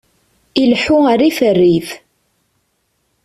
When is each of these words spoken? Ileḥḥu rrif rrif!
Ileḥḥu 0.61 0.97
rrif 1.19 1.37
rrif! 1.57 1.89